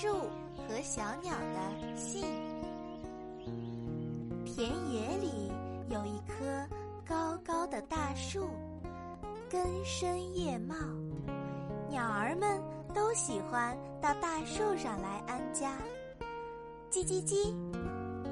[0.00, 0.08] 树
[0.66, 2.24] 和小鸟的信。
[4.46, 5.52] 田野里
[5.90, 6.66] 有一棵
[7.06, 8.48] 高高的大树，
[9.50, 10.74] 根深叶茂，
[11.90, 12.58] 鸟儿们
[12.94, 15.76] 都喜欢到大树上来安家。
[16.90, 17.54] 叽叽叽，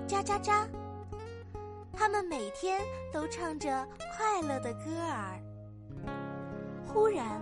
[0.08, 0.66] 喳喳喳，
[1.92, 2.80] 它们每天
[3.12, 5.38] 都唱着快乐的歌儿。
[6.86, 7.38] 忽然，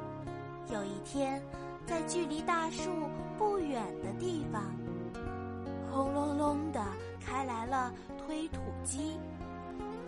[0.73, 1.41] 有一天。
[1.87, 2.91] 在距离大树
[3.39, 4.63] 不远的地方，
[5.91, 6.83] 轰隆隆的
[7.25, 9.19] 开来了推土机，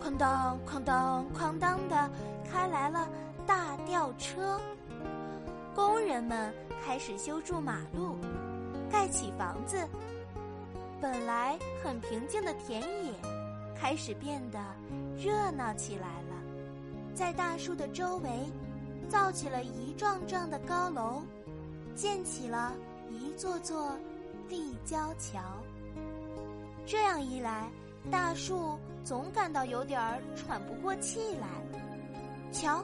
[0.01, 2.09] 哐当哐当哐当的
[2.49, 3.07] 开来了
[3.45, 4.59] 大吊车。
[5.75, 8.17] 工人们开始修筑马路，
[8.89, 9.77] 盖起房子。
[11.01, 13.13] 本来很平静的田野，
[13.75, 14.59] 开始变得
[15.17, 16.35] 热闹起来了。
[17.13, 18.29] 在大树的周围，
[19.07, 21.21] 造起了一幢幢的高楼。
[21.95, 22.73] 建起了
[23.11, 23.97] 一座座
[24.47, 25.39] 立交桥。
[26.85, 27.69] 这样一来，
[28.09, 31.47] 大树总感到有点儿喘不过气来。
[32.51, 32.83] 瞧，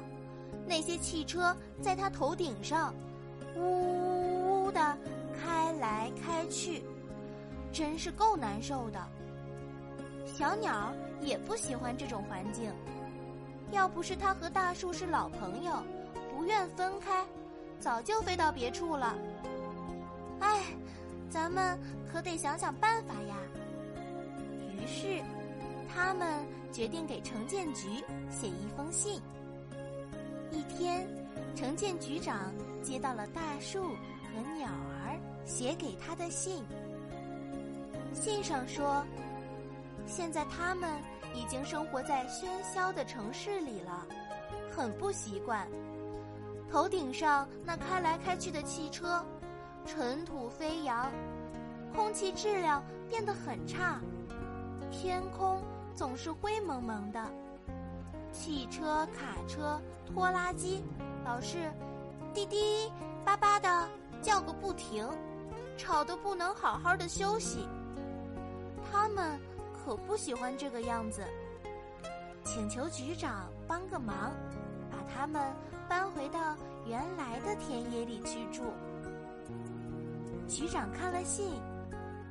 [0.67, 2.93] 那些汽车在它头顶上
[3.55, 4.97] 呜呜呜的
[5.39, 6.83] 开来开去，
[7.71, 8.99] 真是够难受的。
[10.25, 12.71] 小鸟也不喜欢这种环境，
[13.71, 15.73] 要不是它和大树是老朋友，
[16.35, 17.25] 不愿分开。
[17.79, 19.15] 早就飞到别处了。
[20.39, 20.63] 哎，
[21.29, 21.79] 咱们
[22.11, 23.35] 可得想想办法呀。
[24.71, 25.21] 于是，
[25.93, 26.27] 他们
[26.71, 29.21] 决定给城建局写一封信。
[30.51, 31.07] 一天，
[31.55, 36.63] 城建局长接到了大树和鸟儿写给他的信。
[38.13, 39.05] 信上说，
[40.05, 40.89] 现在他们
[41.33, 44.05] 已经生活在喧嚣的城市里了，
[44.71, 45.67] 很不习惯。
[46.71, 49.25] 头顶上那开来开去的汽车，
[49.85, 51.11] 尘土飞扬，
[51.95, 53.99] 空气质量变得很差，
[54.91, 55.61] 天空
[55.93, 57.23] 总是灰蒙蒙的，
[58.33, 60.83] 汽车、卡车、拖拉机
[61.23, 61.71] 老是
[62.33, 62.91] 滴滴
[63.23, 63.87] 叭叭的
[64.21, 65.07] 叫个不停，
[65.77, 67.67] 吵得不能好好的休息。
[68.91, 69.39] 他们
[69.73, 71.23] 可不喜欢这个样子，
[72.43, 74.31] 请求局长帮个忙。
[74.91, 75.53] 把他们
[75.89, 78.63] 搬回到原来的田野里去住。
[80.47, 81.59] 局长看了信，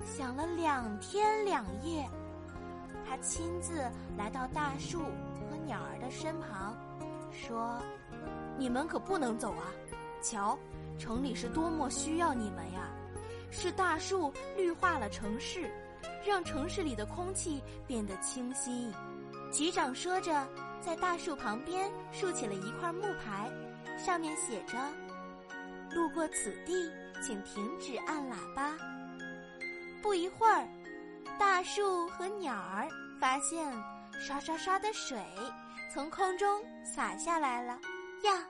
[0.05, 2.09] 想了两天两夜，
[3.07, 3.83] 他亲自
[4.17, 6.77] 来到大树和鸟儿的身旁，
[7.33, 7.81] 说
[8.57, 9.73] ：“你们可不能走啊！
[10.23, 10.59] 瞧，
[10.99, 12.89] 城里是多么需要你们呀！
[13.51, 15.71] 是大树绿化了城市，
[16.27, 18.93] 让城市里的空气变得清新。”
[19.53, 20.47] 局长说着。
[20.85, 23.51] 在大树旁边竖起了一块木牌，
[23.97, 24.77] 上面写着
[25.97, 26.93] ：“路过此地，
[27.25, 28.77] 请停止按喇叭。”
[30.03, 30.69] 不一会儿，
[31.39, 32.87] 大树和鸟儿
[33.19, 33.73] 发现
[34.21, 35.19] 刷刷刷的水
[35.93, 37.73] 从空中洒下来了。
[38.25, 38.47] 呀，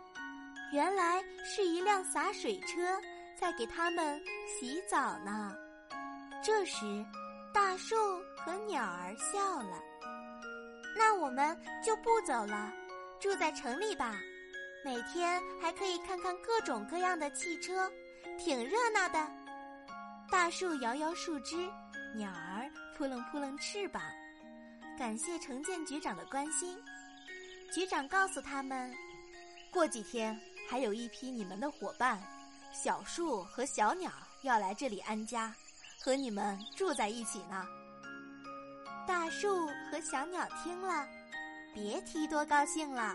[0.72, 3.00] 原来是一辆洒水车
[3.36, 5.54] 在给他们洗澡呢。
[6.42, 7.04] 这时，
[7.52, 7.94] 大树
[8.36, 9.80] 和鸟儿笑了。
[10.96, 12.72] 那我们就不走了，
[13.20, 14.16] 住在城里吧。
[14.84, 17.90] 每天还可以看看各种各样的汽车，
[18.38, 19.26] 挺热闹的。
[20.30, 21.56] 大树摇摇树枝，
[22.16, 24.02] 鸟儿扑棱扑棱翅膀，
[24.98, 26.76] 感谢城建局长的关心。
[27.72, 28.92] 局长告诉他们，
[29.70, 32.22] 过几天还有一批你们的伙伴，
[32.72, 34.10] 小树和小鸟
[34.42, 35.54] 要来这里安家，
[36.00, 37.66] 和你们住在一起呢。
[39.06, 41.06] 大树和小鸟听了，
[41.74, 43.14] 别提多高兴了。